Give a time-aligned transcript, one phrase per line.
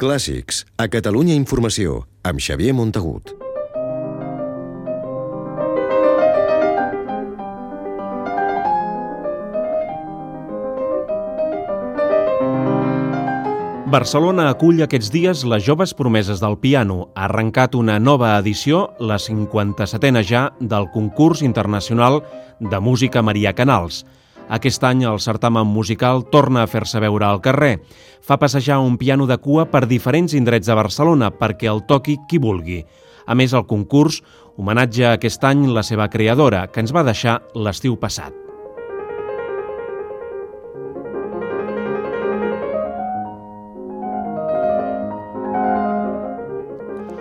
[0.00, 3.34] Clàssics, a Catalunya Informació, amb Xavier Montagut.
[13.92, 17.10] Barcelona acull aquests dies les joves promeses del piano.
[17.12, 22.22] Ha arrencat una nova edició, la 57a ja, del concurs internacional
[22.58, 24.06] de música Maria Canals.
[24.50, 27.76] Aquest any el certamen musical torna a fer-se veure al carrer.
[28.20, 32.42] Fa passejar un piano de cua per diferents indrets de Barcelona perquè el toqui qui
[32.42, 32.82] vulgui.
[33.30, 34.20] A més, el concurs
[34.58, 38.34] homenatja aquest any la seva creadora, que ens va deixar l'estiu passat.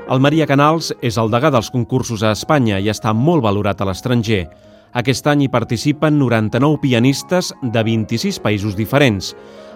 [0.09, 3.85] El Maria Canals és el degà dels concursos a Espanya i està molt valorat a
[3.85, 4.47] l'estranger.
[4.93, 9.35] Aquest any hi participen 99 pianistes de 26 països diferents,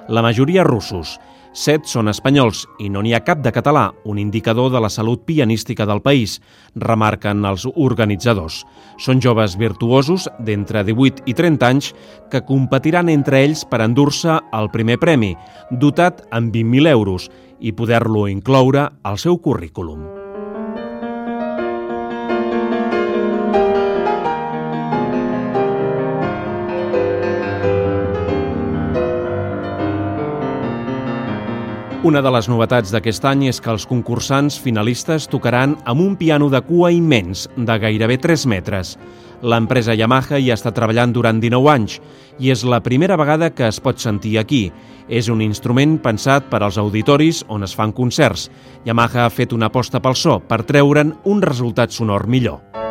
[0.09, 1.19] la majoria russos.
[1.53, 5.21] Set són espanyols i no n'hi ha cap de català, un indicador de la salut
[5.21, 6.39] pianística del país,
[6.73, 8.63] remarquen els organitzadors.
[8.97, 11.91] Són joves virtuosos d'entre 18 i 30 anys
[12.33, 15.35] que competiran entre ells per endur-se el primer premi,
[15.69, 17.29] dotat amb 20.000 euros,
[17.61, 20.22] i poder-lo incloure al seu currículum.
[32.03, 36.49] Una de les novetats d'aquest any és que els concursants finalistes tocaran amb un piano
[36.51, 38.97] de cua immens, de gairebé 3 metres.
[39.39, 41.95] L'empresa Yamaha hi està treballant durant 19 anys
[42.43, 44.65] i és la primera vegada que es pot sentir aquí.
[45.07, 48.49] És un instrument pensat per als auditoris on es fan concerts.
[48.83, 52.82] Yamaha ha fet una aposta pel so per treure'n un resultat sonor millor.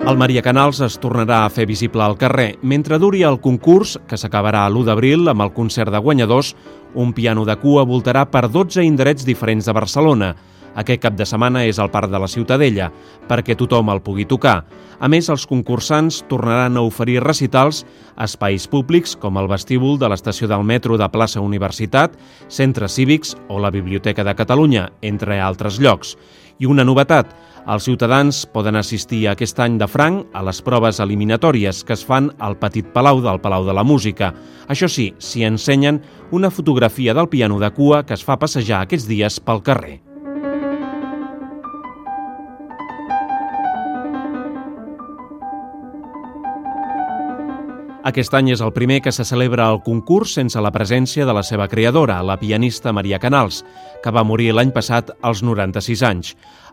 [0.00, 2.54] El Maria Canals es tornarà a fer visible al carrer.
[2.64, 6.54] Mentre duri el concurs, que s'acabarà l'1 d'abril amb el concert de guanyadors,
[6.94, 10.30] un piano de cua voltarà per 12 indrets diferents de Barcelona.
[10.80, 12.88] Aquest cap de setmana és al Parc de la Ciutadella,
[13.28, 14.64] perquè tothom el pugui tocar.
[15.00, 17.84] A més, els concursants tornaran a oferir recitals
[18.16, 22.16] a espais públics com el vestíbul de l'estació del metro de plaça Universitat,
[22.48, 26.16] centres cívics o la Biblioteca de Catalunya, entre altres llocs.
[26.60, 27.32] I una novetat,
[27.68, 32.30] els ciutadans poden assistir aquest any de franc a les proves eliminatòries que es fan
[32.38, 34.32] al Petit Palau del Palau de la Música.
[34.68, 36.00] Això sí, s'hi ensenyen
[36.32, 40.09] una fotografia del piano de cua que es fa passejar aquests dies pel carrer.
[48.00, 51.42] Aquest any és el primer que se celebra el concurs sense la presència de la
[51.44, 53.58] seva creadora, la pianista Maria Canals,
[54.00, 56.30] que va morir l'any passat als 96 anys.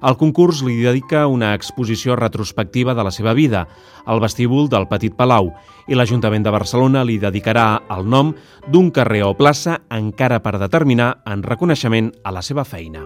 [0.07, 3.65] El concurs li dedica una exposició retrospectiva de la seva vida,
[4.05, 5.51] al vestíbul del Petit Palau,
[5.87, 8.31] i l'Ajuntament de Barcelona li dedicarà el nom
[8.71, 13.03] d'un carrer o plaça encara per determinar en reconeixement a la seva feina.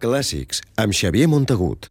[0.00, 1.90] Clàssics, amb Xavier Montagut.